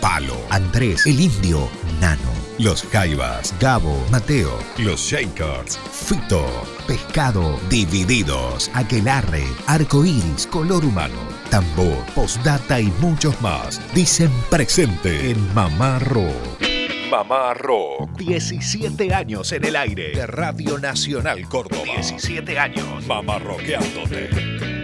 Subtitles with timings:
[0.00, 1.68] Palo, Andrés, El Indio,
[2.00, 6.46] Nano, Los Jaivas, Gabo, Mateo, Los Shakers, Fito,
[6.86, 11.18] Pescado, Divididos, Aquelarre, Arcoiris, Color Humano,
[11.50, 13.80] Tambor, Postdata y muchos más.
[13.94, 16.66] Dicen presente en Mamá Rock.
[17.10, 18.10] Mamá Rock.
[18.18, 21.84] 17 años en el aire de Radio Nacional Córdoba.
[21.84, 23.06] 17 años.
[23.06, 24.75] Mamá Rockeándote.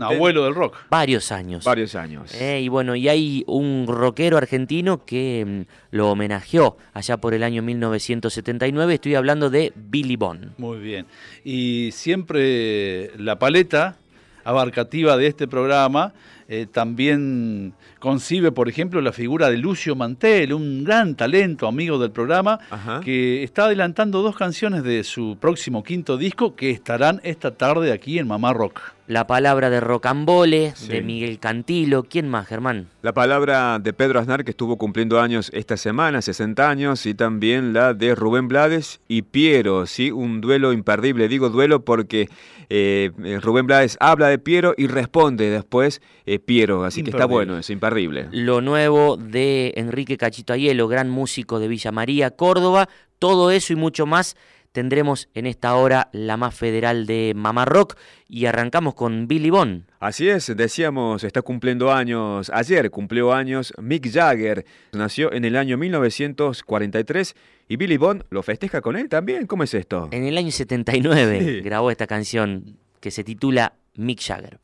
[0.00, 0.76] Abuelo del rock.
[0.90, 1.64] varios años.
[1.64, 2.34] Varios años.
[2.34, 7.42] Eh, y bueno, y hay un rockero argentino que mm, lo homenajeó allá por el
[7.42, 10.52] año 1979, estoy hablando de Billy Bond.
[10.58, 11.06] Muy bien.
[11.44, 13.98] Y siempre la paleta
[14.44, 16.14] abarcativa de este programa
[16.48, 17.74] eh, también
[18.10, 23.00] concibe, por ejemplo, la figura de Lucio Mantel, un gran talento, amigo del programa, Ajá.
[23.00, 28.20] que está adelantando dos canciones de su próximo quinto disco que estarán esta tarde aquí
[28.20, 28.80] en Mamá Rock.
[29.08, 30.88] La palabra de Rocambole, Sí.
[30.88, 32.02] de Miguel Cantilo.
[32.04, 32.88] ¿Quién más, Germán?
[33.02, 37.72] La palabra de Pedro Aznar, que estuvo cumpliendo años esta semana, 60 años, y también
[37.72, 40.10] la de Rubén Blades y Piero, ¿sí?
[40.10, 41.28] Un duelo imperdible.
[41.28, 42.28] Digo duelo porque
[42.68, 47.26] eh, eh, Rubén Blades habla de Piero y responde después eh, Piero, así que está
[47.26, 47.95] bueno, es imperdible.
[48.32, 52.88] Lo nuevo de Enrique Cachito Aiello, gran músico de Villa María, Córdoba.
[53.18, 54.36] Todo eso y mucho más
[54.72, 57.96] tendremos en esta hora la más federal de Mamá Rock.
[58.28, 59.84] Y arrancamos con Billy Bond.
[60.00, 65.78] Así es, decíamos, está cumpliendo años, ayer cumplió años Mick Jagger, nació en el año
[65.78, 67.34] 1943
[67.68, 70.08] y Billy Bond lo festeja con él también, ¿cómo es esto?
[70.12, 71.60] En el año 79 Sí.
[71.62, 74.58] grabó esta canción que se titula Mick Jagger.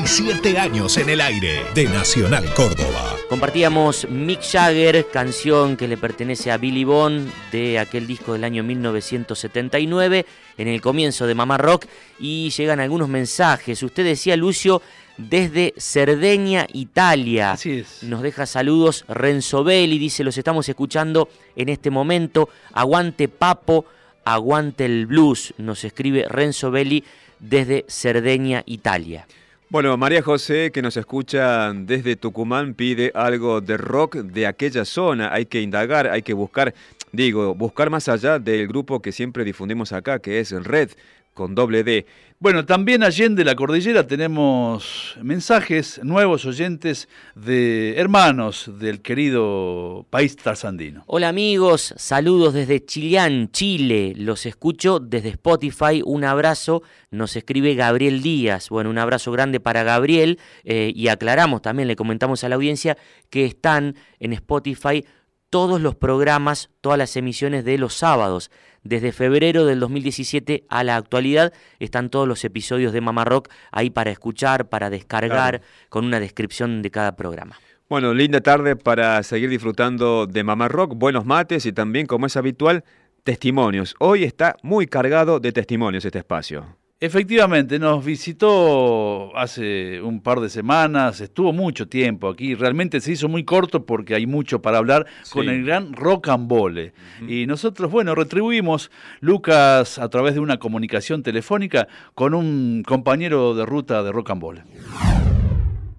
[0.00, 3.16] 17 años en el aire de Nacional Córdoba.
[3.28, 8.62] Compartíamos Mick Jagger, canción que le pertenece a Billy Bond de aquel disco del año
[8.62, 10.24] 1979,
[10.56, 11.86] en el comienzo de Mamá Rock,
[12.20, 13.82] y llegan algunos mensajes.
[13.82, 14.82] Usted decía, Lucio,
[15.16, 17.50] desde Cerdeña, Italia.
[17.50, 18.04] Así es.
[18.04, 22.50] Nos deja saludos Renzo Belli, dice, los estamos escuchando en este momento.
[22.72, 23.84] Aguante Papo,
[24.24, 27.02] aguante el blues, nos escribe Renzo Belli
[27.40, 29.26] desde Cerdeña, Italia.
[29.70, 35.30] Bueno, María José, que nos escucha desde Tucumán, pide algo de rock de aquella zona.
[35.30, 36.72] Hay que indagar, hay que buscar,
[37.12, 40.92] digo, buscar más allá del grupo que siempre difundimos acá, que es Red,
[41.38, 42.04] con doble D.
[42.40, 51.04] Bueno, también allende la cordillera tenemos mensajes, nuevos oyentes de hermanos del querido país tarzandino.
[51.06, 54.14] Hola amigos, saludos desde Chillán, Chile.
[54.16, 56.02] Los escucho desde Spotify.
[56.04, 56.82] Un abrazo,
[57.12, 58.68] nos escribe Gabriel Díaz.
[58.68, 62.98] Bueno, un abrazo grande para Gabriel eh, y aclaramos también, le comentamos a la audiencia
[63.30, 65.04] que están en Spotify
[65.50, 68.50] todos los programas, todas las emisiones de los sábados.
[68.82, 73.90] Desde febrero del 2017 a la actualidad están todos los episodios de Mamá Rock ahí
[73.90, 77.56] para escuchar, para descargar, con una descripción de cada programa.
[77.88, 82.36] Bueno, linda tarde para seguir disfrutando de Mamá Rock, buenos mates y también, como es
[82.36, 82.84] habitual,
[83.24, 83.94] testimonios.
[83.98, 86.76] Hoy está muy cargado de testimonios este espacio.
[87.00, 93.28] Efectivamente, nos visitó hace un par de semanas, estuvo mucho tiempo aquí, realmente se hizo
[93.28, 96.94] muy corto porque hay mucho para hablar con el gran rocambole.
[97.28, 98.90] Y nosotros, bueno, retribuimos,
[99.20, 101.86] Lucas, a través de una comunicación telefónica
[102.16, 104.64] con un compañero de ruta de rocambole.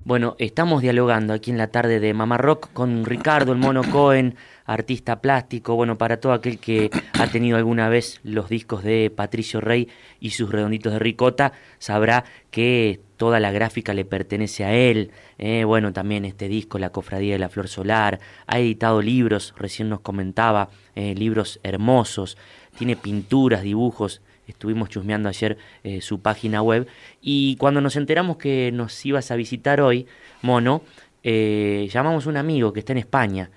[0.04, 4.36] Bueno, estamos dialogando aquí en la tarde de Mamá Rock con Ricardo, el mono Cohen,
[4.70, 9.62] artista plástico, bueno, para todo aquel que ha tenido alguna vez los discos de Patricio
[9.62, 9.88] Rey
[10.20, 15.12] y sus redonditos de ricota, sabrá que toda la gráfica le pertenece a él.
[15.40, 19.90] eh, bueno, también este disco, La Cofradía de la Flor Solar, ha editado libros, recién
[19.90, 22.38] nos comentaba, eh, libros hermosos,
[22.78, 26.88] tiene pinturas, dibujos, estuvimos chusmeando ayer eh, su página web
[27.22, 30.06] y cuando nos enteramos que nos ibas a visitar hoy,
[30.42, 30.84] Mono,
[31.24, 33.50] eh, llamamos a un amigo que está en España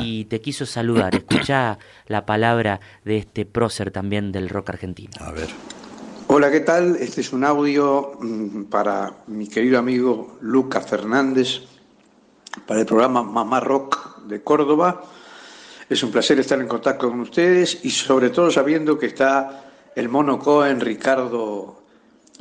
[0.00, 1.14] y te quiso saludar.
[1.14, 5.12] Escucha la palabra de este prócer también del rock argentino.
[5.20, 5.48] A ver.
[6.28, 6.96] Hola, ¿qué tal?
[6.96, 11.62] Este es un audio mm, para mi querido amigo Lucas Fernández,
[12.66, 15.02] para el programa Mamá Rock de Córdoba.
[15.88, 19.64] Es un placer estar en contacto con ustedes y sobre todo sabiendo que está
[19.96, 21.82] el mono Cohen, Ricardo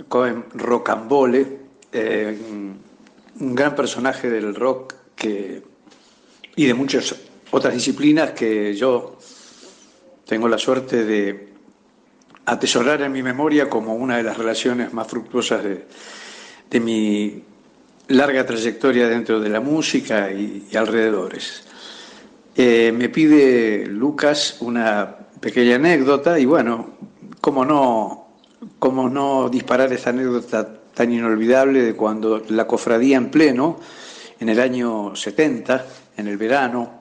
[0.10, 1.60] Cohen Rocambole,
[1.91, 2.38] eh,
[3.39, 5.63] un gran personaje del rock que,
[6.58, 7.16] y de muchas
[7.52, 9.18] otras disciplinas que yo
[10.26, 11.54] tengo la suerte de
[12.46, 17.44] atesorar en mi memoria como una de las relaciones más fructuosas de, mi
[18.08, 21.64] larga trayectoria dentro de la música y, alrededores.
[22.56, 26.98] Eh, me pide Lucas una pequeña anécdota y bueno,
[27.40, 28.30] cómo no,
[28.80, 33.80] cómo no disparar esa anécdota tan inolvidable de cuando la cofradía en pleno,
[34.40, 35.86] en el año 70,
[36.18, 36.92] en el verano,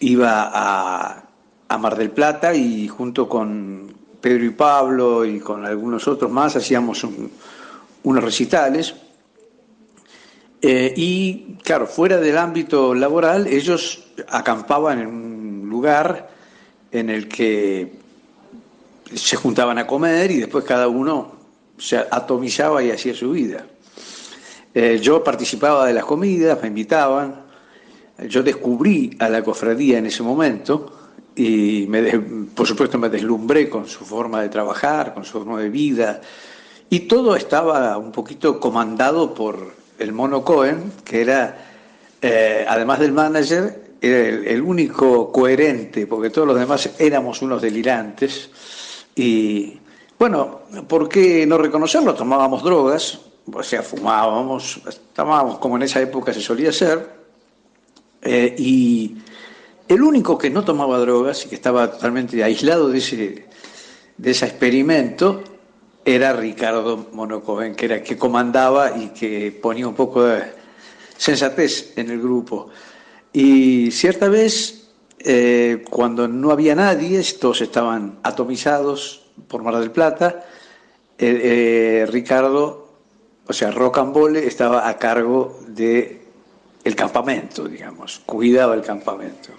[0.00, 1.24] iba a,
[1.68, 6.56] a Mar del Plata y junto con Pedro y Pablo y con algunos otros más
[6.56, 7.30] hacíamos un-
[8.04, 8.94] unos recitales.
[10.62, 16.28] Eh, y claro, fuera del ámbito laboral, ellos acampaban en un lugar
[16.92, 17.92] en el que
[19.14, 21.32] se juntaban a comer y después cada uno
[21.78, 23.64] se atomizaba y hacía su vida.
[24.72, 27.42] Eh, yo participaba de las comidas, me invitaban,
[28.28, 30.92] yo descubrí a la cofradía en ese momento
[31.34, 32.18] y me
[32.54, 36.20] por supuesto me deslumbré con su forma de trabajar, con su forma de vida
[36.88, 41.56] y todo estaba un poquito comandado por el mono Cohen, que era,
[42.20, 47.62] eh, además del manager, era el, el único coherente, porque todos los demás éramos unos
[47.62, 48.50] delirantes.
[49.14, 49.78] Y
[50.18, 52.14] bueno, ¿por qué no reconocerlo?
[52.14, 53.20] Tomábamos drogas,
[53.54, 54.80] o sea, fumábamos,
[55.14, 57.20] tomábamos como en esa época se solía hacer.
[58.22, 59.16] Eh, y
[59.88, 63.46] el único que no tomaba drogas y que estaba totalmente aislado de ese,
[64.16, 65.42] de ese experimento
[66.04, 70.44] era Ricardo Monocoven, que era el que comandaba y que ponía un poco de
[71.16, 72.70] sensatez en el grupo.
[73.32, 74.88] Y cierta vez,
[75.18, 80.46] eh, cuando no había nadie, todos estaban atomizados por Mar del Plata,
[81.18, 81.40] eh,
[82.02, 82.89] eh, Ricardo,
[83.50, 86.22] o sea, Rocambole, estaba a cargo de
[86.94, 89.50] campamento, digamos, cuidaba el campamento.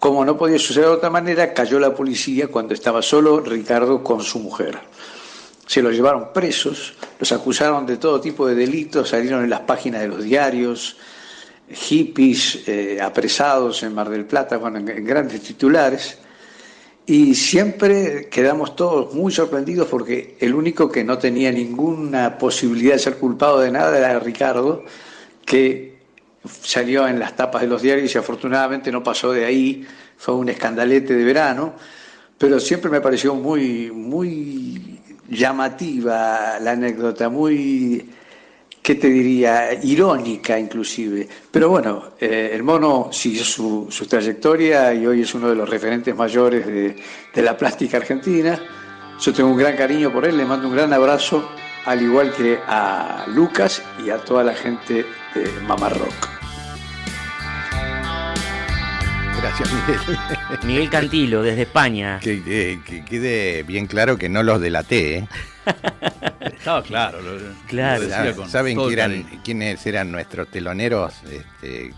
[0.00, 4.20] Como no podía suceder de otra manera, cayó la policía cuando estaba solo Ricardo con
[4.22, 4.80] su mujer.
[5.64, 10.00] se los llevaron presos, los acusaron de todo tipo de delitos, salieron en las páginas
[10.00, 10.96] de los diarios,
[11.70, 16.18] hippies eh, apresados en Mar del Plata, bueno, en, en grandes titulares.
[17.04, 23.00] Y siempre quedamos todos muy sorprendidos porque el único que no tenía ninguna posibilidad de
[23.00, 24.84] ser culpado de nada era Ricardo,
[25.44, 25.98] que
[26.62, 30.48] salió en las tapas de los diarios y afortunadamente no pasó de ahí, fue un
[30.48, 31.74] escandalete de verano,
[32.38, 38.10] pero siempre me pareció muy, muy llamativa la anécdota, muy,
[38.82, 41.28] ¿qué te diría?, irónica inclusive.
[41.50, 45.68] Pero bueno, eh, el mono siguió su, su trayectoria y hoy es uno de los
[45.68, 46.96] referentes mayores de,
[47.32, 48.58] de la plástica argentina.
[49.20, 51.48] Yo tengo un gran cariño por él, le mando un gran abrazo,
[51.84, 56.41] al igual que a Lucas y a toda la gente de Mamá Rock.
[59.42, 60.00] Gracias, Miguel.
[60.64, 62.20] Miguel Cantilo, desde España.
[62.22, 65.28] que, que- que quede bien claro que no los delaté, ¿eh?
[66.40, 67.20] Estaba claro.
[67.20, 68.36] Lo, Claro.
[68.36, 71.94] con ¿Saben quién eran, quiénes eran nuestros teloneros este, de-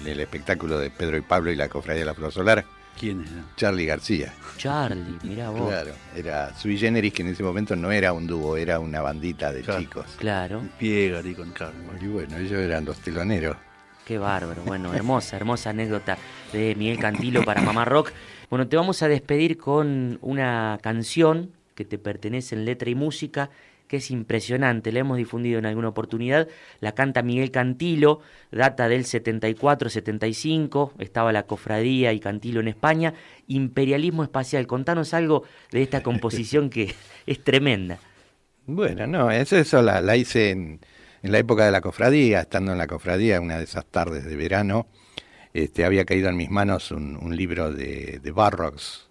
[0.00, 2.64] en el espectáculo de Pedro y Pablo y la Cofradía de la Flor Solar?
[2.98, 3.44] ¿Quién era?
[3.56, 4.32] Charlie García.
[4.56, 5.68] Charlie, mirá vos.
[5.68, 9.52] Claro, era Sui Generis, que en ese momento no era un dúo, era una bandita
[9.52, 9.80] de Claro.
[9.80, 10.06] chicos.
[10.18, 11.98] Claro, Con Piegari, con Carmen.
[12.00, 13.56] Y bueno, ellos eran los teloneros.
[14.06, 14.62] Qué bárbaro.
[14.64, 16.16] Bueno, hermosa, hermosa anécdota
[16.52, 18.12] de Miguel Cantilo para Mamá Rock.
[18.48, 23.50] Bueno, te vamos a despedir con una canción que te pertenece en letra y música,
[23.88, 26.48] que es impresionante, la hemos difundido en alguna oportunidad,
[26.80, 28.20] la canta Miguel Cantilo,
[28.52, 33.14] data del 74-75, estaba la cofradía y Cantilo en España,
[33.48, 36.94] Imperialismo Espacial, contanos algo de esta composición que
[37.26, 37.98] es tremenda.
[38.66, 40.80] Bueno, no, eso, eso la, la hice en,
[41.22, 44.36] en la época de la cofradía, estando en la cofradía, una de esas tardes de
[44.36, 44.86] verano,
[45.54, 49.08] este, había caído en mis manos un, libro de, de Barrocks,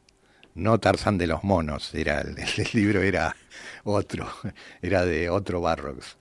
[0.54, 2.36] no Tarzán de los monos, era el,
[2.74, 3.36] libro era
[3.84, 4.28] otro,
[4.82, 6.18] era de otro Barrocks.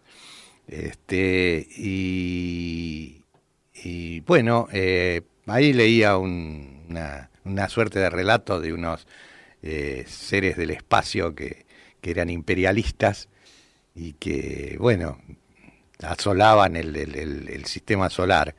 [0.66, 3.22] Este, y,
[3.74, 6.84] y bueno, eh, ahí leía un-
[7.44, 9.06] una, suerte de relato de unos
[9.62, 11.66] eh, seres del espacio que
[12.02, 13.28] eran imperialistas
[13.94, 15.18] y que, bueno,
[16.04, 18.54] asolaban el, el- el- sistema solar.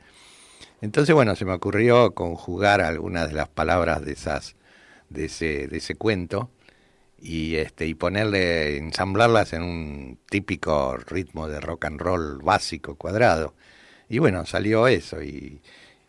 [0.80, 4.56] Entonces, bueno, se me ocurrió conjugar algunas de las palabras de esas,
[5.10, 6.50] de ese, de ese cuento
[7.20, 13.54] y este y ponerle, ensamblarlas en un típico ritmo de rock and roll básico, cuadrado.
[14.08, 15.60] Y bueno, salió eso y,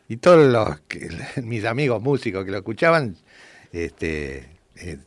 [0.10, 1.10] y todos los que,
[1.44, 3.18] mis amigos músicos que lo escuchaban,
[3.74, 5.00] este, eh,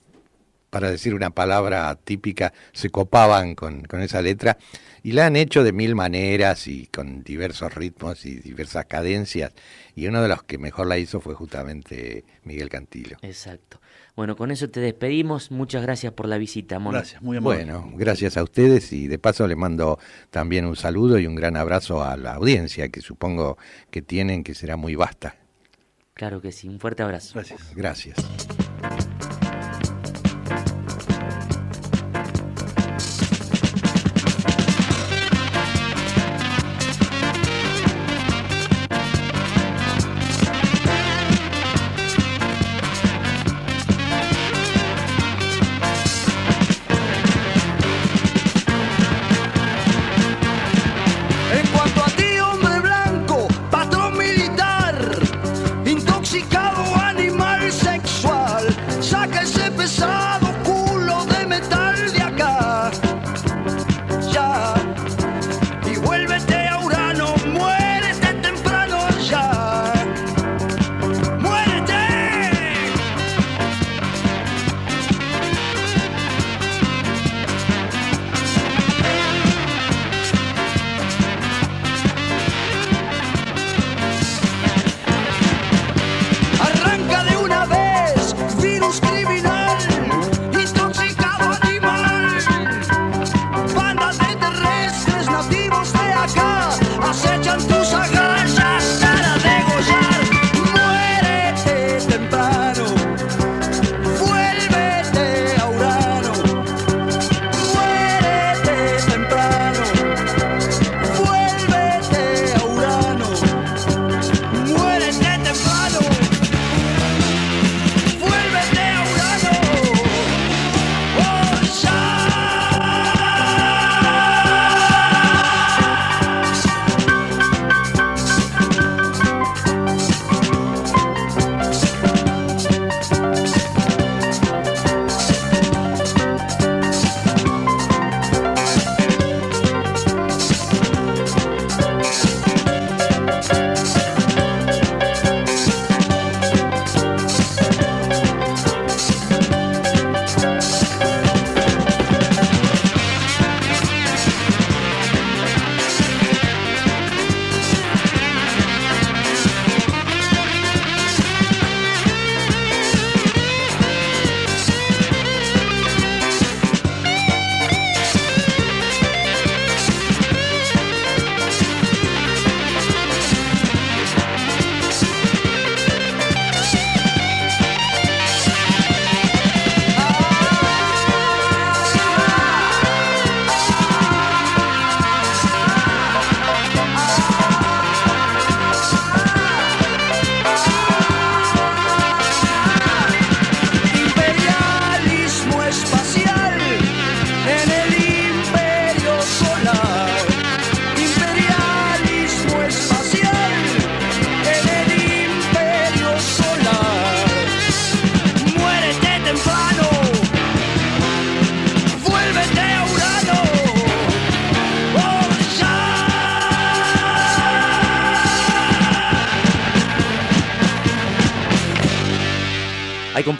[0.70, 4.56] para decir una palabra típica, se copaban con, con esa letra
[5.02, 9.52] y la han hecho de mil maneras y con diversos ritmos y diversas cadencias.
[9.95, 13.16] Y uno de los que mejor la hizo fue justamente Miguel Cantilo.
[13.23, 13.80] Exacto.
[14.16, 15.50] Bueno, con eso te despedimos.
[15.50, 16.99] Muchas gracias por la visita, Mono.
[16.99, 17.64] Gracias, muy amable.
[17.64, 19.99] Bueno, gracias a ustedes y de paso le mando
[20.30, 23.57] también un saludo y un gran abrazo a la audiencia que supongo
[23.90, 25.37] que tienen que será muy vasta.
[26.14, 26.69] Claro que sí.
[26.69, 27.33] Un fuerte abrazo.
[27.35, 27.75] Gracias.
[27.75, 28.16] Gracias.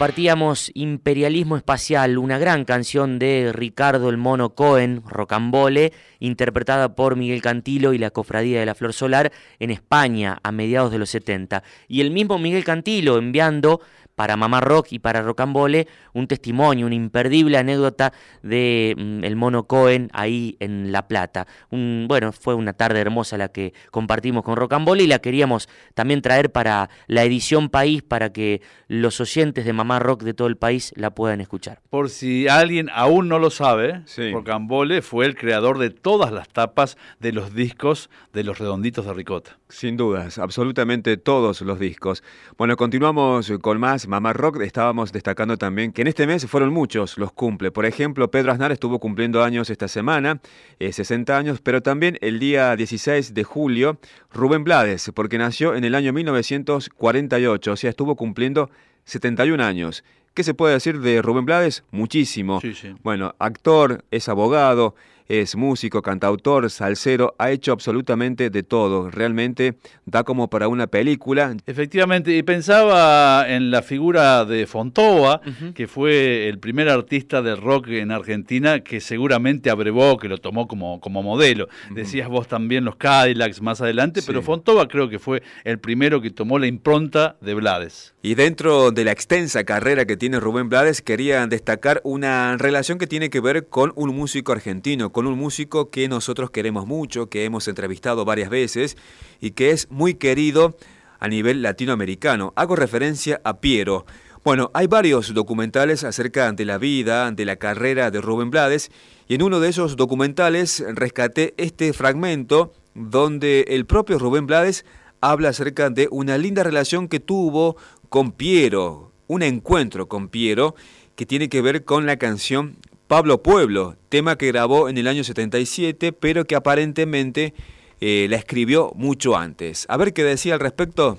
[0.01, 7.43] Compartíamos Imperialismo Espacial, una gran canción de Ricardo el Mono Cohen, Rocambole, interpretada por Miguel
[7.43, 11.61] Cantilo y la Cofradía de la Flor Solar en España a mediados de los 70.
[11.87, 13.79] Y el mismo Miguel Cantilo enviando
[14.21, 19.63] para Mamá Rock y para Rocambole un testimonio, una imperdible anécdota de mm, el mono
[19.63, 21.47] Cohen ahí en La Plata.
[21.71, 26.21] Un, bueno, fue una tarde hermosa la que compartimos con Rocambole y la queríamos también
[26.21, 30.55] traer para la edición País para que los oyentes de Mamá Rock de todo el
[30.55, 31.81] país la puedan escuchar.
[31.89, 34.31] Por si alguien aún no lo sabe, Sí.
[34.31, 39.13] Rocambole fue el creador de todas las tapas de los discos de los redonditos de
[39.15, 39.57] ricota.
[39.69, 42.23] Sin dudas, absolutamente todos los discos.
[42.57, 44.61] Bueno, continuamos con más Mamá Rock.
[44.61, 47.71] Estábamos destacando también que en este mes fueron muchos los cumple.
[47.71, 50.41] Por ejemplo, Pedro Aznar estuvo cumpliendo años esta semana,
[50.79, 53.99] eh, 60 años, pero también el día 16 de julio,
[54.33, 58.69] Rubén Blades, porque nació en el año 1948, o sea, estuvo cumpliendo
[59.05, 60.03] 71 años.
[60.33, 61.85] ¿Qué se puede decir de Rubén Blades?
[61.91, 62.59] Muchísimo.
[62.59, 62.93] Sí, sí.
[63.03, 64.93] Bueno, actor, es abogado,
[65.39, 69.09] es músico, cantautor, salsero, ha hecho absolutamente de todo.
[69.09, 71.55] Realmente da como para una película.
[71.65, 75.39] Efectivamente, y pensaba en la figura de Fontova,
[75.73, 80.67] que fue el primer artista del rock en Argentina que seguramente abrevó, que lo tomó
[80.67, 81.69] como, como modelo.
[81.91, 84.45] Decías vos también los Cadillacs más adelante, pero Sí.
[84.45, 88.13] Fontova creo que fue el primero que tomó la impronta de Blades.
[88.21, 93.07] Y dentro de la extensa carrera que tiene Rubén Blades, quería destacar una relación que
[93.07, 97.45] tiene que ver con un músico argentino, con un músico que nosotros queremos mucho, que
[97.45, 98.97] hemos entrevistado varias veces
[99.39, 100.75] y que es muy querido
[101.19, 102.53] a nivel latinoamericano.
[102.55, 104.05] Hago referencia a Piero.
[104.43, 108.91] Bueno, hay varios documentales acerca de la vida, de la carrera de Rubén Blades,
[109.27, 114.83] y en uno de esos documentales rescaté este fragmento donde el propio Rubén Blades
[115.21, 117.77] habla acerca de una linda relación que tuvo
[118.09, 120.75] con Piero, un encuentro con Piero
[121.15, 122.77] que tiene que ver con la canción
[123.11, 127.53] Pablo Pueblo, tema que grabó en el año 77, pero que aparentemente
[127.99, 129.85] eh, la escribió mucho antes.
[129.89, 131.17] A ver qué decía al respecto.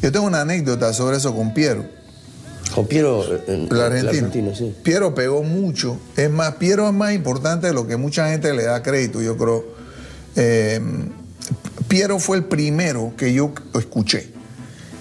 [0.00, 1.84] Yo tengo una anécdota sobre eso con Piero,
[2.72, 4.08] Con Piero, en, el argentino.
[4.08, 4.72] argentino, sí.
[4.84, 5.98] Piero pegó mucho.
[6.16, 9.36] Es más, Piero es más importante de lo que mucha gente le da crédito, yo
[9.36, 9.64] creo.
[10.36, 10.80] Eh,
[11.88, 14.30] Piero fue el primero que yo escuché,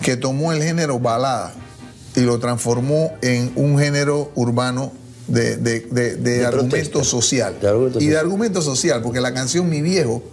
[0.02, 1.54] que tomó el género balada
[2.16, 4.92] y lo transformó en un género urbano
[5.28, 7.58] de, de- de- argumento social.
[7.64, 10.24] Argumento y de argumento social, porque la canción Mi Viejo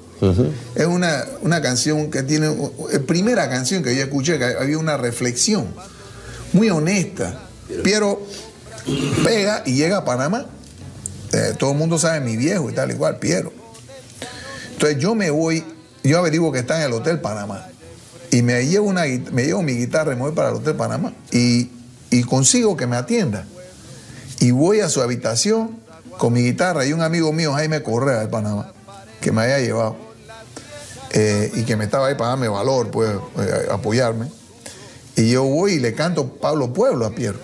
[0.74, 2.54] es una, una canción que tiene,
[2.92, 5.66] es primera canción que yo escuché, que había una reflexión
[6.52, 7.40] muy honesta.
[7.82, 8.22] Piero
[9.24, 10.46] pega y llega a Panamá.
[11.32, 13.52] Eh, todo el mundo sabe mi viejo y tal igual, Piero.
[14.72, 15.64] Entonces yo me voy,
[16.02, 17.66] yo averiguo que está en el Hotel Panamá.
[18.30, 19.02] Y me llevo, una,
[19.32, 21.12] me llevo mi guitarra y me voy para el Hotel Panamá.
[21.32, 21.70] Y,
[22.10, 23.46] y consigo que me atienda.
[24.40, 25.78] Y voy a su habitación
[26.18, 28.72] con mi guitarra y un amigo mío, Jaime Correa de Panamá,
[29.20, 29.96] que me había llevado.
[31.16, 34.26] eh, y que me estaba ahí para darme valor, pues, eh, apoyarme.
[35.14, 37.38] Y yo voy y le canto Pablo Pueblo a Piero.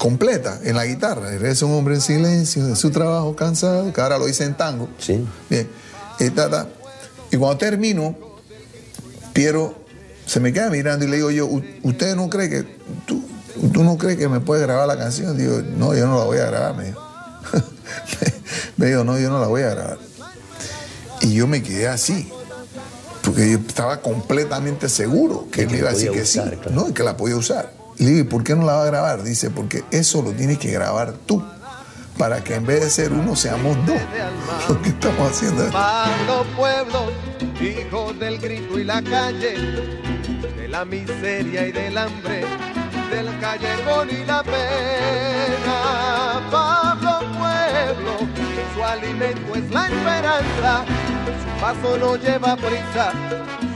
[0.00, 1.32] Completa, en la guitarra.
[1.32, 4.88] Eres un hombre en silencio, de su trabajo cansado, que ahora lo dice en tango.
[4.98, 5.24] Sí.
[5.48, 5.68] Bien.
[6.18, 6.66] Y, ta, ta.
[7.30, 8.16] Y cuando termino,
[9.32, 9.74] Piero
[10.26, 12.62] se me queda mirando y le digo yo, "U- ¿usted no cree que
[13.06, 13.22] tú,
[13.72, 15.36] tú no crees que me puedes grabar la canción?
[15.36, 17.02] Digo, no, yo no la voy a grabar, me dijo.
[18.76, 19.98] me dijo, no, yo no la voy a grabar.
[21.20, 22.30] Y yo me quedé así.
[23.22, 26.70] Porque yo estaba completamente seguro que que iba a decir que sí, claro.
[26.70, 26.88] ¿no?
[26.88, 27.72] Y que la podía usar.
[27.98, 29.22] Y le digo, ¿y por qué no la va a grabar?
[29.22, 31.42] Dice, porque eso lo tienes que grabar tú.
[32.18, 34.00] Para que en vez de ser uno, seamos dos.
[34.68, 35.64] Lo que estamos haciendo
[36.56, 37.10] Pueblo,
[37.60, 39.56] hijo del grito y la calle,
[40.56, 42.44] de la miseria y del hambre,
[43.10, 45.76] del callejón y la pena.
[46.50, 48.18] Pablo Pueblo,
[48.74, 50.84] su alimento es la esperanza,
[51.42, 53.12] su paso no lleva prisa,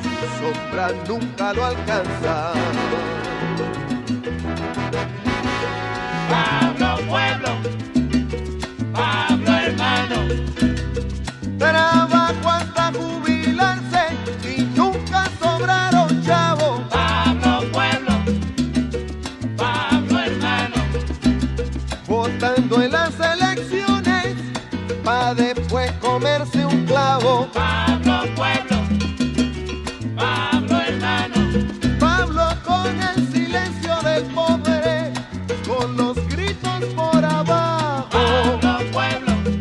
[0.03, 2.53] su sombra nunca lo alcanza.
[6.31, 7.51] Pablo Pueblo,
[8.93, 10.17] Pablo hermano,
[11.59, 12.10] Trabajo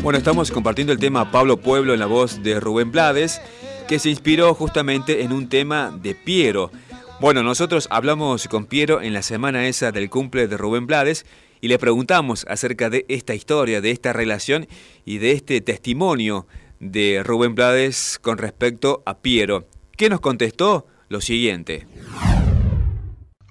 [0.09, 3.39] Bueno, estamos compartiendo el tema Pablo Pueblo en la voz de Rubén Blades,
[3.87, 6.71] que se inspiró justamente en un tema de Piero.
[7.19, 11.27] Bueno, nosotros hablamos con Piero en la semana esa del cumple de Rubén Blades
[11.61, 14.67] y le preguntamos acerca de esta historia, de esta relación
[15.05, 16.47] y de este testimonio
[16.79, 19.67] de Rubén Blades con respecto a Piero.
[19.97, 20.87] ¿Qué nos contestó?
[21.09, 21.87] Lo siguiente.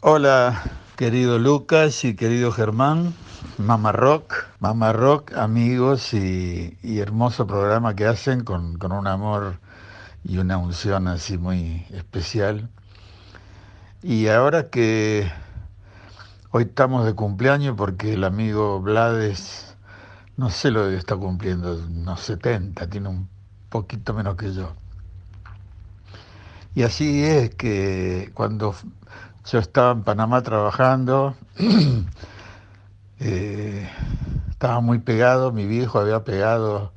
[0.00, 0.62] Hola,
[0.96, 3.14] querido Lucas y querido Germán,
[3.58, 9.58] Mama Rock, Mama Rock, amigos y, y hermoso programa que hacen con, con un amor
[10.24, 12.68] y una unción así muy especial.
[14.02, 15.30] Y ahora que
[16.50, 19.76] hoy estamos de cumpleaños porque el amigo Blades,
[20.38, 23.28] no sé lo que está cumpliendo, unos 70, tiene un
[23.68, 24.72] poquito menos que yo.
[26.76, 28.72] Y así es que cuando
[29.50, 31.34] yo estaba en Panamá trabajando,
[33.18, 33.90] eh,
[34.48, 36.92] estaba muy pegado, mi viejo había pegado,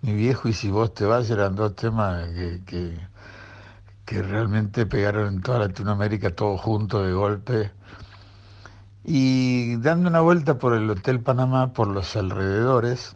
[0.00, 2.96] mi viejo y si vos te vas eran dos temas que, que,
[4.04, 7.72] que realmente pegaron en toda Latinoamérica todos juntos de golpe.
[9.08, 13.14] Y dando una vuelta por el Hotel Panamá, por los alrededores,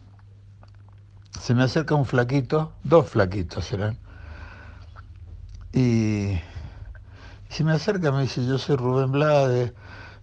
[1.40, 3.98] se me acerca un flaquito, dos flaquitos eran,
[5.72, 6.38] y,
[7.48, 9.72] se me acerca, me dice, yo soy Rubén Blades,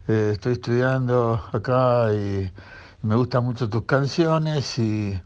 [0.07, 2.49] eh, estoy estudiando acá y
[3.01, 5.19] me gustan mucho tus canciones y,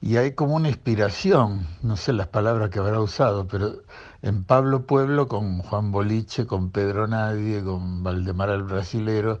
[0.00, 3.76] y hay como una inspiración, no sé las palabras que habrá usado, pero
[4.22, 9.40] en Pablo Pueblo con Juan Boliche, con Pedro Nadie, con Valdemar el Brasilero,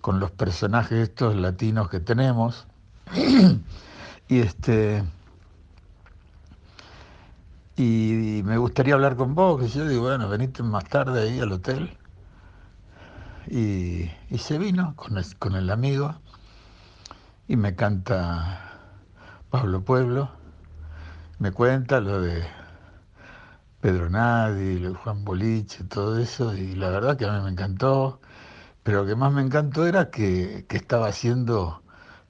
[0.00, 2.66] con los personajes estos latinos que tenemos.
[4.28, 5.04] y este
[7.76, 11.52] y, me gustaría hablar con vos, que yo digo, bueno, venite más tarde ahí al
[11.52, 11.96] hotel.
[13.46, 16.14] Y, y se vino con el, con el amigo
[17.46, 18.78] y me canta
[19.48, 20.28] Pablo Pueblo,
[21.38, 22.44] me cuenta lo de
[23.80, 27.50] Pedro Nadi, lo de Juan Boliche, todo eso, y la verdad que a mí me
[27.50, 28.20] encantó,
[28.82, 31.82] pero lo que más me encantó era que, que estaba haciendo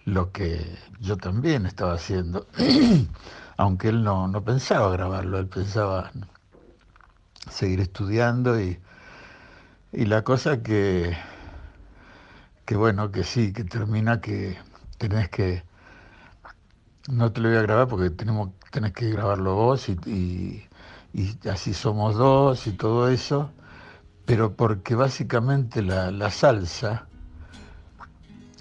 [0.04, 2.46] lo que yo también estaba haciendo,
[3.56, 6.10] aunque él no, no pensaba grabarlo, él pensaba
[7.50, 8.78] seguir estudiando y,
[9.92, 11.16] y la cosa que,
[12.66, 14.58] que bueno, que sí, que termina que
[14.98, 15.64] tenés que,
[17.08, 20.67] no te lo voy a grabar porque tenemos, tenés que grabarlo vos y,
[21.18, 23.50] y así somos dos y todo eso,
[24.24, 27.08] pero porque básicamente la, la salsa,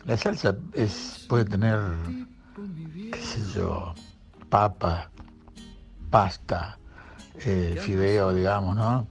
[0.06, 1.80] la salsa es, puede tener,
[3.12, 3.94] qué sé yo,
[4.50, 5.12] papa,
[6.10, 6.80] pasta,
[7.46, 9.08] eh, fideo, digamos, ¿no?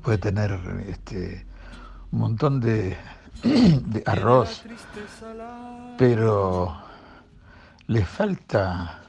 [0.00, 0.52] Puede tener
[0.88, 1.44] este,
[2.10, 2.96] un montón de,
[3.42, 4.64] de arroz,
[5.98, 6.74] pero
[7.88, 9.02] le falta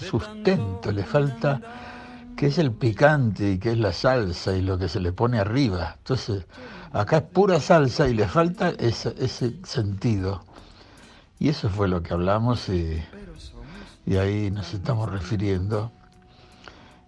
[0.00, 1.60] sustento, le falta
[2.38, 5.40] que es el picante y que es la salsa y lo que se le pone
[5.40, 5.96] arriba.
[5.98, 6.46] Entonces,
[6.92, 10.44] acá es pura salsa y le falta ese, sentido.
[11.40, 13.02] Y eso fue lo que hablamos y,
[14.06, 15.90] y ahí nos estamos refiriendo.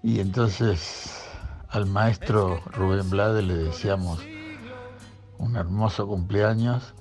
[0.02, 1.24] Y entonces
[1.68, 4.18] al maestro Rubén Blade le deseamos
[5.38, 6.92] un hermoso cumpleaños.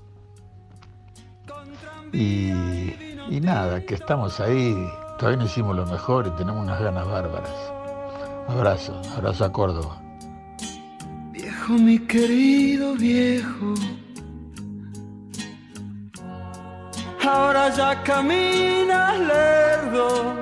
[2.13, 2.51] Y,
[3.27, 4.75] y nada, que estamos ahí,
[5.17, 7.78] todavía no hicimos lo mejor y tenemos unas ganas bárbaras.
[8.49, 10.01] Abrazo, abrazo a Córdoba.
[11.31, 13.75] Viejo, mi querido viejo,
[17.23, 20.35] ahora ya caminas lerdo,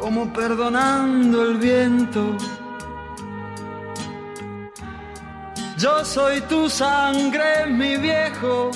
[0.00, 2.34] como perdonando el viento.
[5.76, 8.70] Yo soy tu sangre, mi viejo.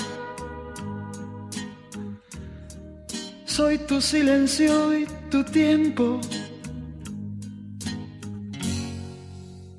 [3.47, 6.21] Soy tu silencio y tu tiempo.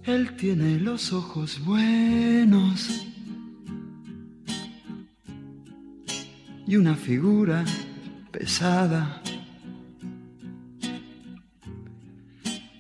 [0.04, 3.06] Él tiene los ojos buenos
[6.66, 7.64] y una figura
[8.32, 9.22] pesada.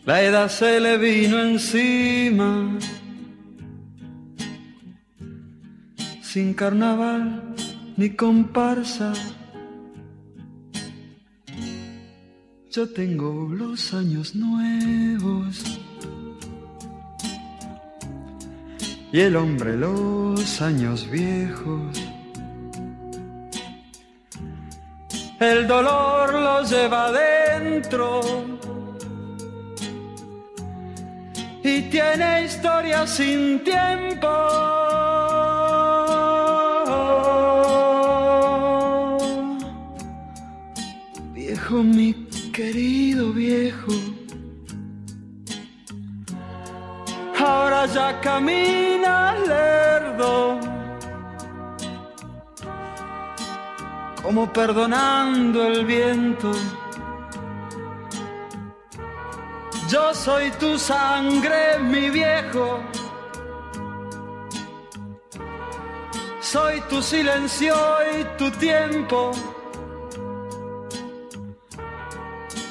[0.05, 2.75] La edad se le vino encima,
[6.23, 7.53] sin carnaval
[7.97, 9.13] ni comparsa.
[12.75, 15.63] Yo tengo los años nuevos
[19.11, 22.01] y el hombre los años viejos.
[25.39, 28.21] El dolor los lleva adentro
[31.63, 34.29] y tiene historia sin tiempo.
[41.35, 42.12] Viejo mi
[42.53, 43.91] querido viejo,
[47.35, 50.59] playa camina lerdo,
[54.21, 56.51] como perdonando el viento.
[59.89, 62.79] Yo soy tu sangre, mi viejo.
[66.39, 67.75] Soy tu silencio
[68.15, 69.31] y tu tiempo.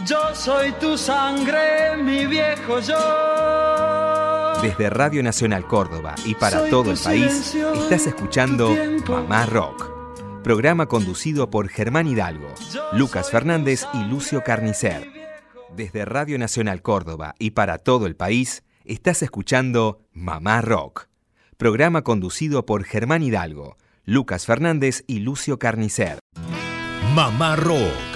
[0.05, 4.61] Yo soy tu sangre, mi viejo yo.
[4.61, 8.75] Desde Radio Nacional Córdoba y para Soy todo el país, silencio estás escuchando.
[9.09, 9.91] Mamá Rock.
[10.43, 12.49] Programa conducido por Germán Hidalgo,
[12.93, 15.09] Lucas Fernández y Lucio Carnicer.
[15.77, 21.07] Desde Radio Nacional Córdoba y para todo el país, estás escuchando Mamá Rock.
[21.57, 26.19] Programa conducido por Germán Hidalgo, Lucas Fernández y Lucio Carnicer.
[27.15, 28.12] Mamá Rock.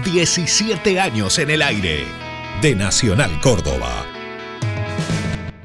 [0.00, 2.06] 17 años en el aire.
[2.62, 4.06] De Nacional Córdoba.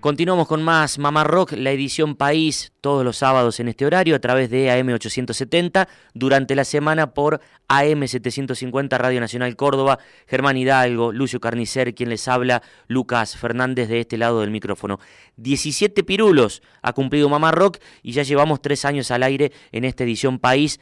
[0.01, 4.19] Continuamos con más Mamá Rock, la edición País, todos los sábados en este horario a
[4.19, 11.95] través de AM870, durante la semana por AM750 Radio Nacional Córdoba, Germán Hidalgo, Lucio Carnicer,
[11.95, 14.99] quien les habla, Lucas Fernández de este lado del micrófono.
[15.37, 20.03] 17 pirulos ha cumplido Mamá Rock y ya llevamos tres años al aire en esta
[20.03, 20.79] edición País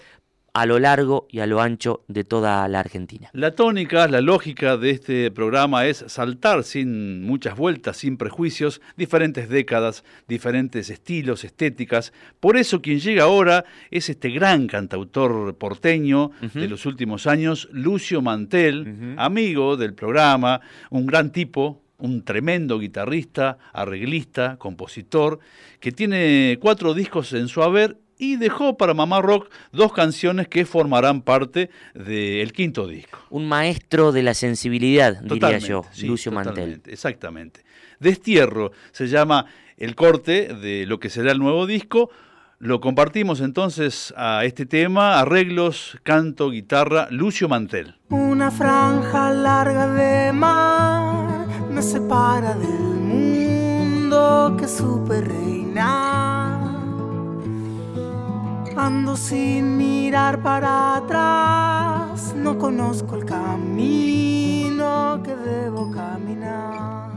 [0.55, 3.29] a lo largo y a lo ancho de toda la Argentina.
[3.33, 9.49] La tónica, la lógica de este programa es saltar sin muchas vueltas, sin prejuicios, diferentes
[9.49, 12.13] décadas, diferentes estilos, estéticas.
[12.39, 18.21] Por eso quien llega ahora es este gran cantautor porteño de los últimos años, Lucio
[18.21, 25.39] Mantel, amigo del programa, un gran tipo, un tremendo guitarrista, arreglista, compositor,
[25.81, 30.65] que tiene cuatro discos en su haber y dejó para Mamá Rock dos canciones que
[30.65, 33.19] formarán parte del quinto disco.
[33.29, 36.81] Un maestro de la sensibilidad, diría yo, sí, Lucio Mantel.
[36.85, 37.65] Exactamente.
[37.99, 39.45] Destierro se llama
[39.77, 42.09] el corte de lo que será el nuevo disco.
[42.59, 47.95] Lo compartimos entonces a este tema, arreglos, canto, guitarra, Lucio Mantel.
[48.09, 56.04] Una franja larga de mar me separa del mundo que supe reinar.
[58.77, 67.09] Ando sin mirar para atrás, no conozco el camino que debo caminar.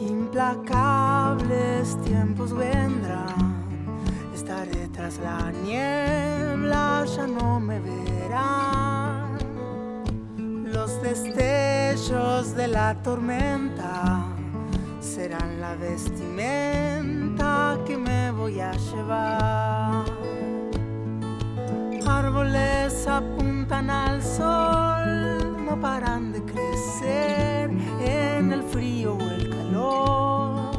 [0.00, 3.62] Implacables tiempos vendrán,
[4.34, 9.36] estaré tras la niebla, ya no me verán.
[10.64, 14.29] Los destellos de la tormenta
[15.00, 20.04] serán la vestimenta que me voy a llevar.
[22.06, 30.70] Árboles apuntan al sol, no paran de crecer en el frío o el calor.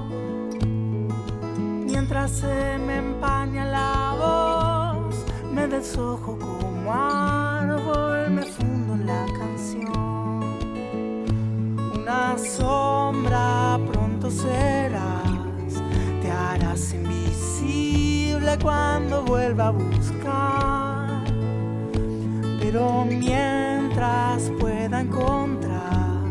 [1.57, 5.15] Mientras se me empaña la voz,
[5.51, 9.91] me deshojo como árbol, me fundo en la canción.
[11.95, 13.79] Una sombra
[14.32, 15.84] pronto serás,
[16.22, 21.24] te harás invisible cuando vuelva a buscar.
[22.60, 26.22] Pero mientras pueda encontrar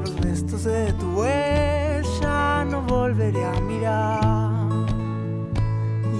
[0.00, 4.70] los restos de tu huella, no volveré a mirar.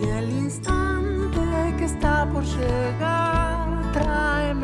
[0.01, 4.55] Y el instante que está por llegar trae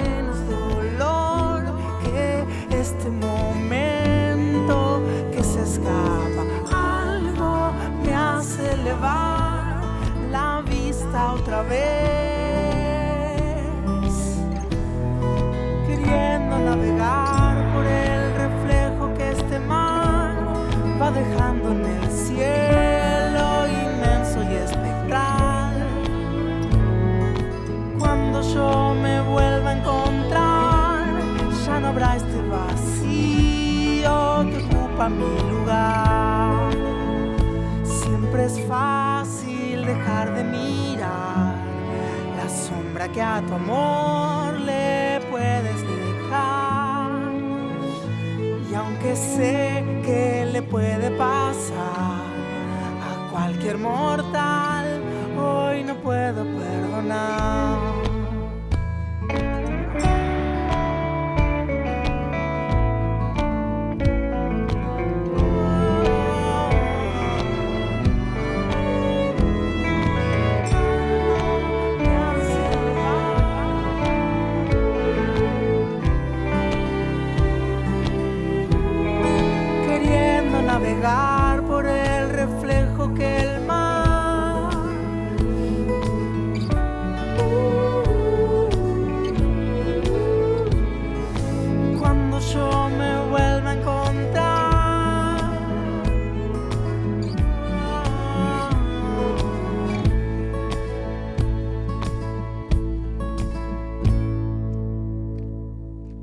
[9.00, 11.80] la vista otra vez,
[15.86, 20.34] queriendo navegar por el reflejo que este mar
[21.00, 25.74] va dejando en el cielo inmenso y espectral.
[27.98, 31.04] Cuando yo me vuelva a encontrar,
[31.64, 34.14] ya no habrá este vacío
[34.50, 36.11] que ocupa mi lugar.
[40.30, 41.54] De mirar
[42.36, 47.10] la sombra que a tu amor le puedes dejar.
[48.70, 52.20] Y aunque sé que le puede pasar
[53.08, 55.02] a cualquier mortal,
[55.36, 58.01] hoy no puedo perdonar.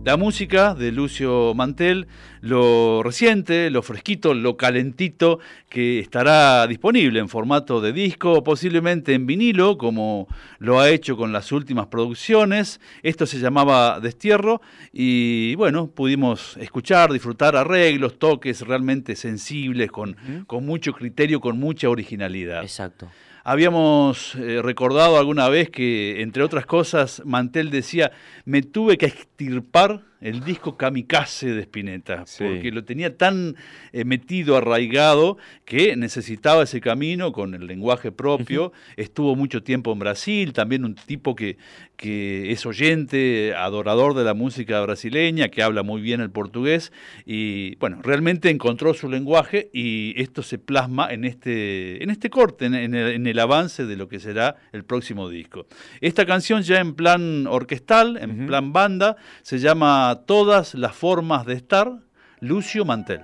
[0.05, 2.07] La música de Lucio Mantel,
[2.39, 9.25] lo reciente, lo fresquito, lo calentito, que estará disponible en formato de disco, posiblemente en
[9.25, 12.79] vinilo, como lo ha hecho con las últimas producciones.
[13.03, 14.61] Esto se llamaba Destierro
[14.93, 20.15] y bueno, pudimos escuchar, disfrutar arreglos, toques realmente sensibles, con,
[20.47, 22.63] con mucho criterio, con mucha originalidad.
[22.63, 23.09] Exacto.
[23.51, 28.11] Habíamos eh, recordado alguna vez que, entre otras cosas, Mantel decía,
[28.45, 32.43] me tuve que extirpar el disco Kamikaze de Spinetta, Sí.
[32.43, 33.55] porque lo tenía tan
[33.93, 38.71] eh, metido, arraigado, que necesitaba ese camino con el lenguaje propio.
[38.97, 41.57] Estuvo mucho tiempo en Brasil, también un tipo que,
[41.95, 46.91] que es oyente, adorador de la música brasileña, que habla muy bien el portugués,
[47.25, 52.65] y bueno, realmente encontró su lenguaje y esto se plasma en este, en este corte,
[52.65, 55.65] en, en el, en el avance de lo que será el próximo disco.
[56.01, 61.53] Esta canción ya en plan orquestal, en plan banda, se llama Todas las formas de
[61.53, 61.99] estar,
[62.39, 63.21] Lucio Mantel.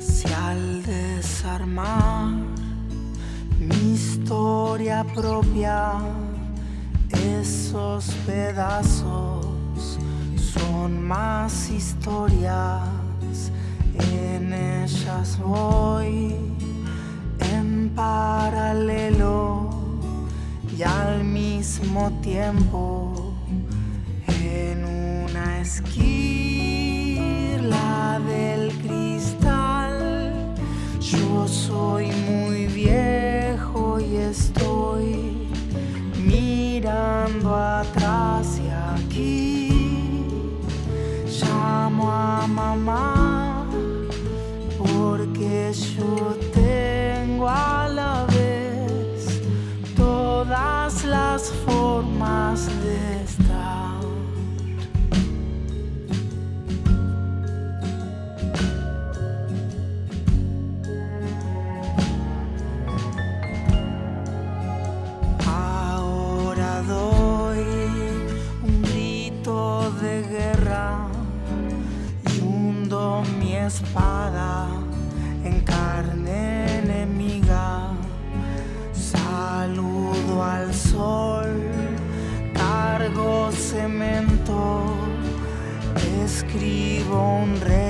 [0.00, 2.34] Si al desarmar
[3.60, 5.92] mi historia propia,
[7.40, 9.98] esos pedazos
[10.36, 12.82] son más historias,
[13.98, 16.34] en ellas voy
[17.40, 19.70] en paralelo
[20.76, 23.34] y al mismo tiempo
[24.26, 26.14] en una esquina
[28.26, 30.54] del cristal.
[31.00, 35.48] Yo soy muy viejo y estoy
[36.26, 40.26] mirando atrás y aquí.
[41.40, 43.33] Llamo a mamá
[45.54, 49.40] porque yo tengo a la vez
[49.96, 54.00] todas las formas de estar.
[65.46, 67.64] Ahora doy
[68.62, 71.06] un grito de guerra
[72.32, 74.03] y hundo mi espada
[86.54, 87.83] escribo un requiem,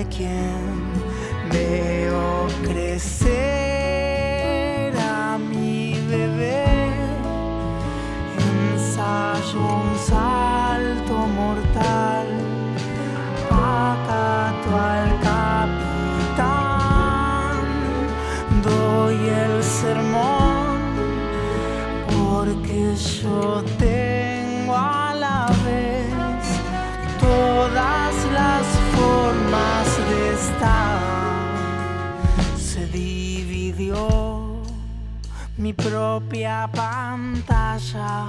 [35.57, 38.25] mi propia pantalla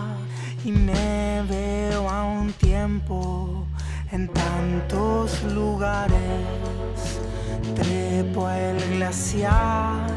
[0.63, 3.65] y me veo a un tiempo
[4.11, 6.19] en tantos lugares.
[7.75, 10.07] Trepo el glaciar,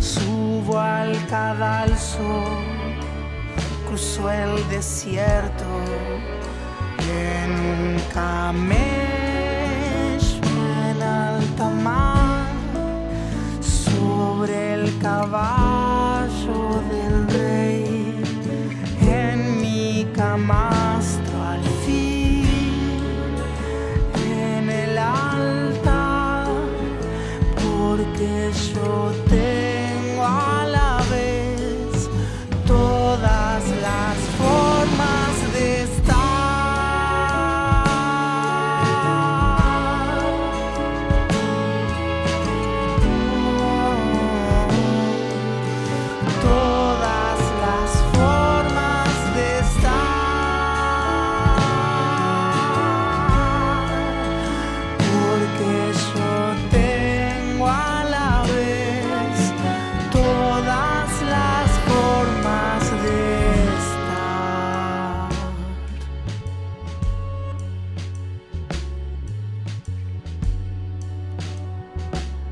[0.00, 2.44] subo al cadalso,
[3.86, 5.64] cruzo el desierto
[6.98, 7.10] y
[7.44, 8.78] en un camello
[10.90, 12.17] en alta mar
[14.38, 18.22] sobre el caballo del rey.
[19.00, 22.46] En mi camastro al fin.
[24.30, 26.46] En el altar
[27.56, 29.67] porque yo tengo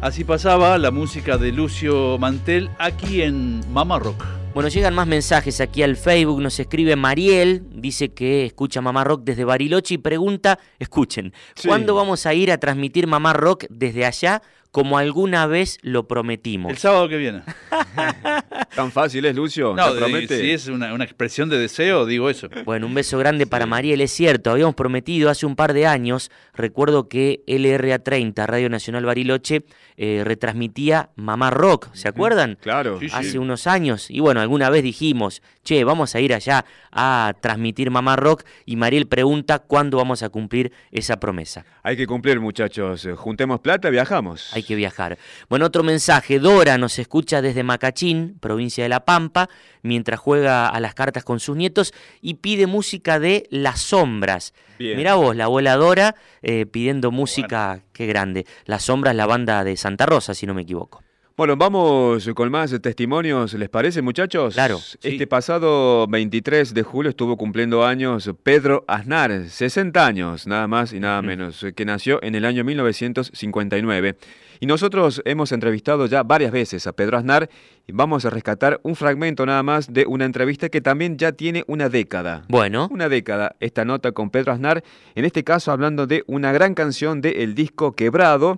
[0.07, 4.25] Así pasaba la música de Lucio Mantel aquí en Mama Rock.
[4.55, 6.41] Bueno, llegan más mensajes aquí al Facebook.
[6.41, 11.67] Nos escribe Mariel, dice que escucha Mamá Rock desde Bariloche y pregunta, escuchen, Sí.
[11.67, 14.43] ¿cuándo vamos a ir a transmitir Mamá Rock desde allá
[14.77, 16.71] como alguna vez lo prometimos?
[16.71, 17.41] El sábado que viene.
[18.77, 19.75] Tan fácil es, Lucio.
[19.75, 20.39] No, ¿Te de- promete?
[20.39, 22.49] si es una, una expresión de deseo, digo eso.
[22.67, 26.31] Bueno, un beso grande para Mariel, es cierto, habíamos prometido hace un par de años,
[26.53, 29.65] recuerdo que LRA30, Radio Nacional Bariloche,
[29.97, 32.59] eh, retransmitía Mamá Rock, ¿se acuerdan?
[32.61, 33.01] Claro.
[33.15, 34.11] hace unos años.
[34.11, 38.77] Y bueno, alguna vez dijimos, che, vamos a ir allá a transmitir Mamá Rock y
[38.77, 41.65] Mariel pregunta cuándo vamos a cumplir esa promesa.
[41.83, 43.09] Hay que cumplir, muchachos.
[43.17, 44.53] Juntemos plata, viajamos.
[44.53, 45.19] Hay que viajar.
[45.49, 46.39] Bueno, otro mensaje.
[46.39, 49.49] Dora nos escucha desde Macachín, provincia de La Pampa,
[49.83, 54.53] mientras juega a las cartas con sus nietos y pide música de Las Sombras.
[54.79, 54.97] Bien.
[54.97, 58.47] Mirá vos, la abuela Dora eh, pidiendo música, qué grande.
[58.67, 61.03] Las Sombras, la banda de Santa Rosa, si no me equivoco.
[61.37, 64.55] Bueno, vamos con más testimonios, ¿les parece, muchachos?
[64.55, 70.95] Claro, Este pasado 23 de julio estuvo cumpliendo años Pedro Aznar, 60 años, nada más
[70.95, 74.17] y nada menos, que nació en el año 1959.
[74.61, 77.49] Y nosotros hemos entrevistado ya varias veces a Pedro Aznar
[77.87, 81.65] y vamos a rescatar un fragmento nada más de una entrevista que también ya tiene
[81.67, 82.45] una década.
[82.49, 82.89] Bueno.
[82.91, 84.83] Una década, esta nota con Pedro Aznar,
[85.15, 88.57] en este caso hablando de una gran canción del disco Quebrado,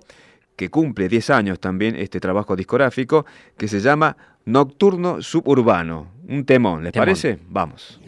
[0.55, 3.25] que cumple 10 años también este trabajo discográfico,
[3.57, 6.07] que se llama Nocturno Suburbano.
[6.27, 7.05] Un temón, ¿les Temón.
[7.05, 7.39] parece?
[7.49, 7.99] Vamos.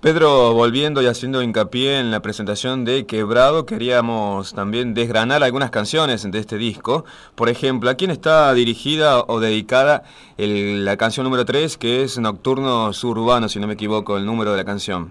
[0.00, 6.28] Pedro, volviendo y haciendo hincapié en la presentación de Quebrado, queríamos también desgranar algunas canciones
[6.30, 7.04] de este disco.
[7.34, 10.04] Por ejemplo, ¿a quién está dirigida o dedicada
[10.38, 14.52] el- la canción número 3, que es Nocturno Suburbano, si no me equivoco, el número
[14.52, 15.10] de la canción?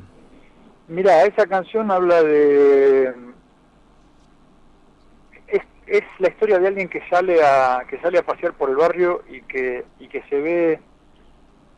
[0.88, 3.14] Mira, esa canción habla de
[5.50, 8.76] es, es la historia de alguien que sale a que sale a pasear por el
[8.76, 10.80] barrio y que y que se ve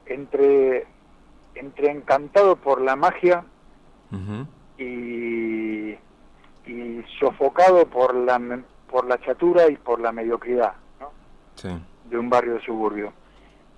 [0.05, 0.87] entre
[1.55, 3.43] entre encantado por la magia
[4.77, 5.91] y,
[6.65, 8.39] y sofocado por la
[8.89, 10.73] por la chatura y por la mediocridad
[11.55, 11.69] Sí.
[12.09, 13.13] de un barrio de suburbio.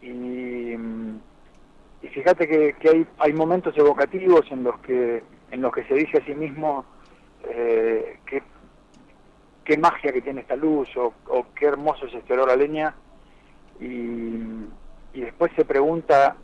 [0.02, 5.84] Y, y fíjate que, que hay, hay momentos evocativos en los que en los que
[5.86, 6.84] se dice a sí mismo
[7.48, 8.42] eh, qué,
[9.64, 12.96] qué magia que tiene esta luz o, o qué hermoso es este olor a leña
[13.80, 13.86] y,
[15.14, 16.36] y después se pregunta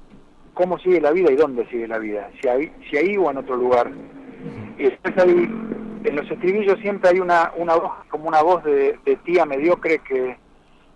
[0.60, 3.38] cómo sigue la vida y dónde sigue la vida, si ahí, si ahí o en
[3.38, 3.89] otro lugar.
[4.78, 5.49] Y después hay,
[6.03, 9.99] en los estribillos siempre hay una, una voz, como una voz de, de tía mediocre
[9.99, 10.36] que,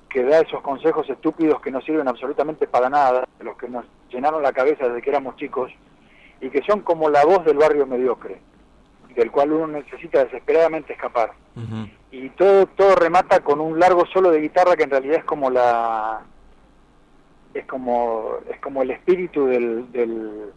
[0.10, 4.44] que da esos consejos estúpidos que no sirven absolutamente para nada, los que nos llenaron
[4.44, 5.72] la cabeza desde que éramos chicos,
[6.42, 8.42] y que son como la voz del barrio mediocre,
[9.16, 11.32] del cual uno necesita desesperadamente escapar.
[12.12, 15.50] Y todo, todo remata con un largo solo de guitarra que en realidad es como
[15.50, 16.22] la
[17.54, 20.52] es como es como el espíritu del, del,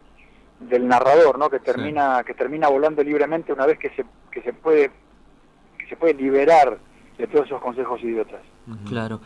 [0.61, 1.51] del narrador, ¿no?
[1.51, 4.91] Que termina que termina volando libremente una vez que se que se puede
[5.79, 6.79] que se puede liberar
[7.19, 8.41] de todos esos consejos idiotas.
[8.89, 9.21] Claro.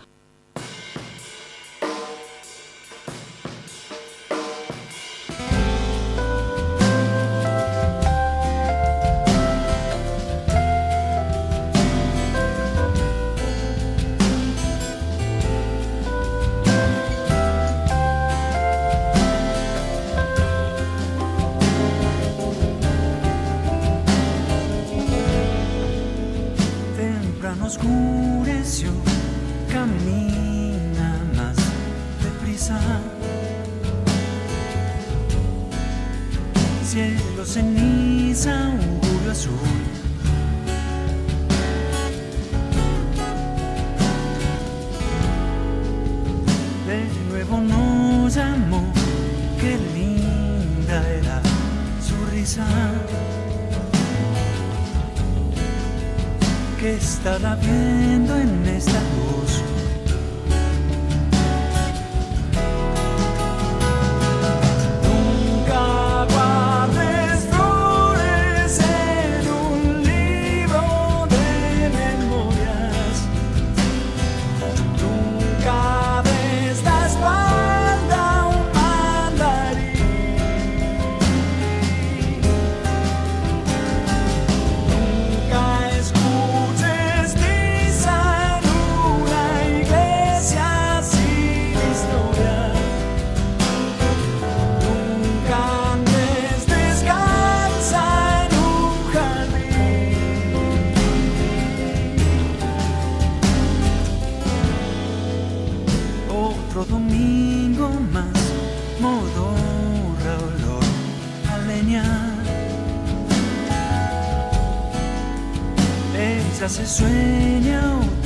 [116.61, 118.20] Ella se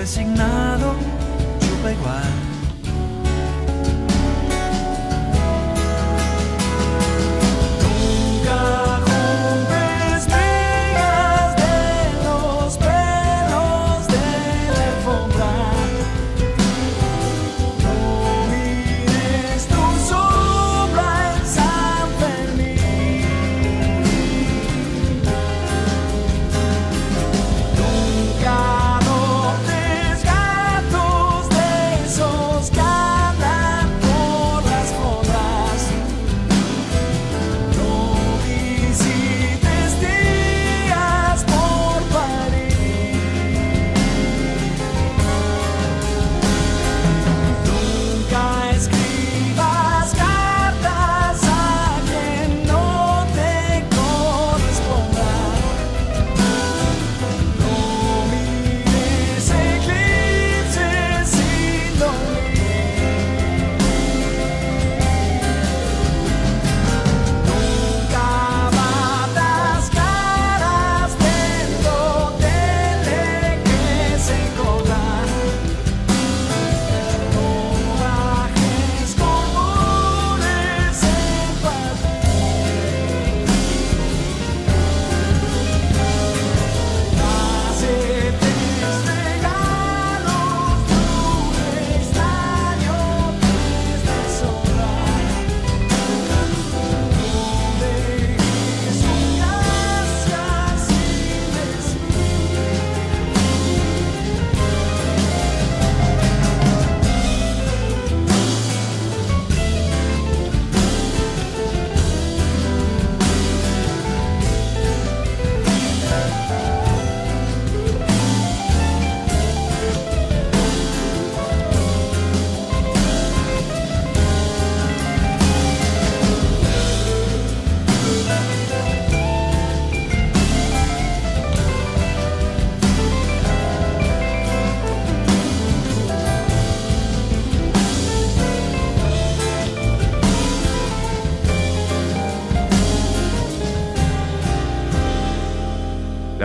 [0.00, 0.96] resignado
[1.60, 2.22] chupa igual.
[2.24, 2.49] Nunca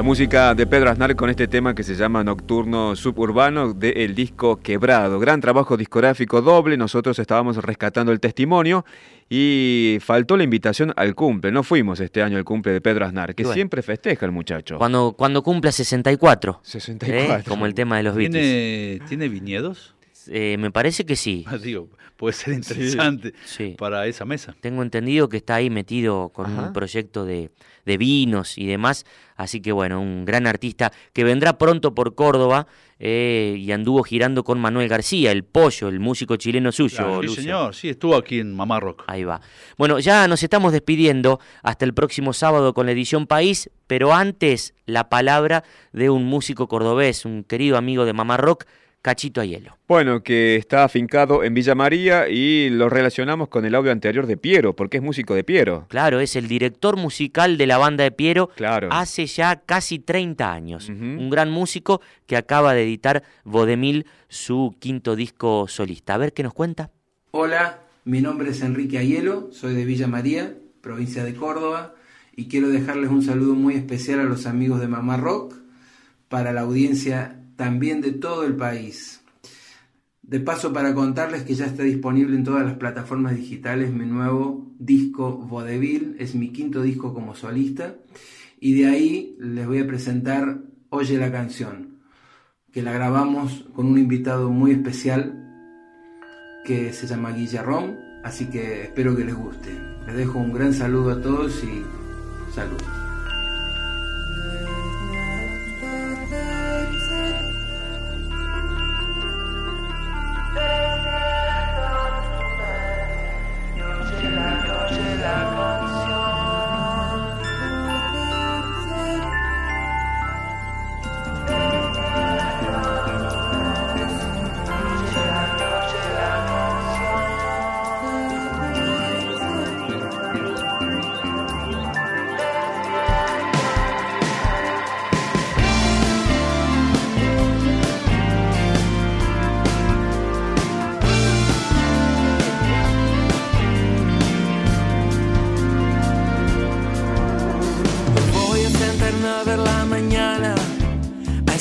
[0.06, 5.20] música de Pedro Aznar con este tema que se llama Nocturno Suburbano del disco Quebrado.
[5.20, 6.78] Gran trabajo discográfico doble.
[6.78, 8.86] Nosotros estábamos rescatando el testimonio
[9.28, 11.52] y faltó la invitación al cumple.
[11.52, 13.56] No fuimos este año al cumple de Pedro Aznar, que bueno.
[13.56, 14.78] siempre festeja el muchacho.
[14.78, 16.60] Cuando, cuando cumpla 64.
[16.62, 17.38] 64.
[17.40, 17.44] ¿eh?
[17.48, 18.44] Como el tema de los Beatles.
[18.44, 19.96] ¿Tiene, ¿Tiene viñedos?
[20.28, 21.46] Eh, me parece que sí.
[21.64, 23.74] Digo, puede ser interesante Sí.
[23.76, 24.56] para esa mesa.
[24.62, 26.68] Tengo entendido que está ahí metido con Ajá.
[26.68, 27.50] un proyecto de,
[27.86, 29.06] de vinos y demás.
[29.36, 32.68] Así que bueno, un gran artista que vendrá pronto por Córdoba
[33.00, 36.98] eh, y anduvo girando con Manuel García, el pollo, el músico chileno suyo.
[36.98, 37.44] Claro, sí, Lucio.
[37.44, 39.04] señor, sí, estuvo aquí en Mamá Rock.
[39.08, 39.42] Ahí va.
[39.78, 44.74] Bueno, ya nos estamos despidiendo hasta el próximo sábado con la edición País, pero antes
[44.86, 48.66] la palabra de un músico cordobés, un querido amigo de Mamá Rock,
[49.06, 49.78] Cachito Ayelo.
[49.88, 54.36] Bueno, que está afincado en Villa María y lo relacionamos con el audio anterior de
[54.36, 55.86] Piero, porque es músico de Piero.
[55.90, 58.90] Claro, es el director musical de la banda de Piero Claro.
[58.92, 60.90] hace ya casi 30 años.
[60.90, 66.16] Un gran músico que acaba de editar Vodemil, su quinto disco solista.
[66.16, 66.90] A ver qué nos cuenta.
[67.30, 71.94] Hola, mi nombre es Enrique Ayelo, soy de Villa María, provincia de Córdoba,
[72.36, 75.54] y quiero dejarles un saludo muy especial a los amigos de Mamá Rock,
[76.28, 79.22] para la audiencia también de todo el país.
[80.22, 84.72] De paso, para contarles que ya está disponible en todas las plataformas digitales mi nuevo
[84.80, 87.96] disco Vodevil, es mi quinto disco como solista,
[88.60, 92.00] y de ahí les voy a presentar Oye la canción,
[92.72, 95.42] que la grabamos con un invitado muy especial
[96.66, 99.70] que se llama Guillerón, así que espero que les guste.
[100.08, 101.84] Les dejo un gran saludo a todos y
[102.54, 103.05] salud.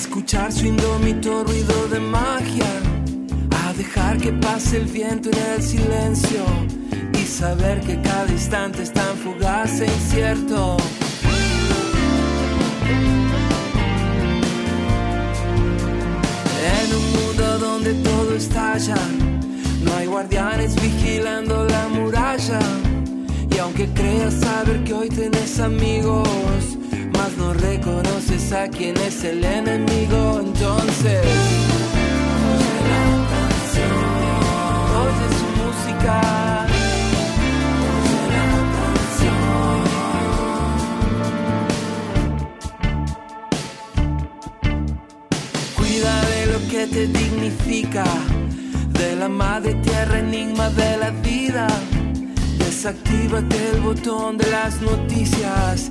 [0.05, 2.71] Escuchar su indómito ruido de magia,
[3.65, 6.45] a dejar que pase el viento en el silencio
[7.15, 10.77] y saber que cada instante es tan fugaz e incierto.
[16.77, 19.01] En un mundo donde todo estalla,
[19.85, 22.61] no hay guardianes vigilando la muralla.
[23.51, 26.77] Y aunque creas saber que hoy tenés amigos,
[27.37, 30.41] no reconoces a quién es el enemigo.
[30.41, 31.25] Entonces,
[32.51, 33.99] oye la canción,
[35.03, 36.17] oye su música.
[45.77, 48.05] Cuida de lo que te dignifica,
[48.99, 51.67] de la madre tierra, enigma de la vida.
[52.59, 55.91] Desactívate el botón de las noticias,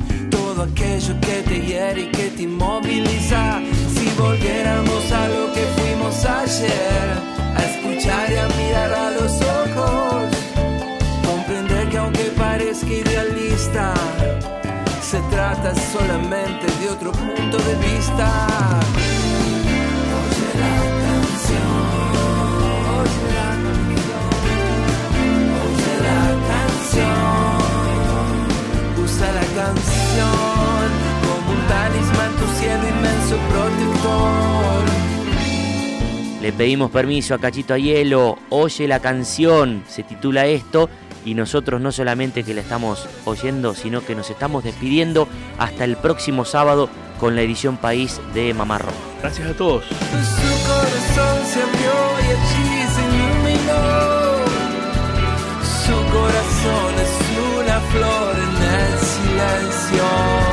[0.53, 3.59] todo aquello que te hiere y que te inmoviliza.
[3.93, 7.05] Si volviéramos a lo que fuimos ayer,
[7.55, 10.29] a escuchar y a mirar a los ojos,
[11.25, 13.93] comprender que aunque parezca idealista,
[15.01, 18.79] se trata solamente de otro punto de vista.
[29.23, 34.83] Usa la canción como un talismán, tu cielo inmenso protector.
[36.41, 40.89] Le pedimos permiso a Cachito Ayelo, oye la canción, se titula esto,
[41.25, 45.95] y nosotros no solamente que la estamos oyendo, sino que nos estamos despidiendo hasta el
[45.95, 48.93] próximo sábado con la edición País de Mamá Rock.
[49.21, 49.85] Gracias a todos.
[49.85, 49.95] Su
[50.67, 54.03] corazón se abrió y allí se iluminó.
[55.85, 57.13] Su corazón es
[57.61, 58.52] una flor
[59.13, 60.52] silencio.